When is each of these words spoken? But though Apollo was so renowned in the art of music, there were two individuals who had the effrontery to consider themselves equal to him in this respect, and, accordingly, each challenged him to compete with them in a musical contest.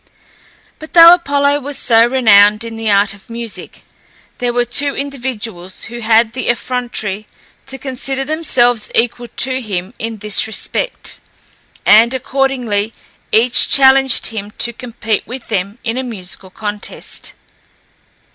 But 0.79 0.93
though 0.93 1.13
Apollo 1.13 1.59
was 1.59 1.77
so 1.77 2.07
renowned 2.07 2.63
in 2.63 2.75
the 2.75 2.89
art 2.89 3.13
of 3.13 3.29
music, 3.29 3.83
there 4.39 4.51
were 4.51 4.65
two 4.65 4.95
individuals 4.95 5.83
who 5.83 5.99
had 5.99 6.31
the 6.33 6.47
effrontery 6.49 7.27
to 7.67 7.77
consider 7.77 8.25
themselves 8.25 8.89
equal 8.95 9.27
to 9.27 9.61
him 9.61 9.93
in 9.99 10.17
this 10.17 10.47
respect, 10.47 11.19
and, 11.85 12.15
accordingly, 12.15 12.95
each 13.31 13.69
challenged 13.69 14.25
him 14.25 14.49
to 14.57 14.73
compete 14.73 15.27
with 15.27 15.49
them 15.49 15.77
in 15.83 15.99
a 15.99 16.03
musical 16.03 16.49
contest. 16.49 17.33